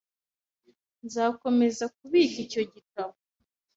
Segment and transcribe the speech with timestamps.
[1.05, 3.13] Nzakomeza kubika icyo gitabo.